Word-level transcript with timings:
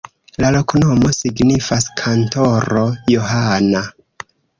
La 0.43 0.49
loknomo 0.53 1.09
signifas: 1.17 1.85
kantoro-Johana. 1.99 3.83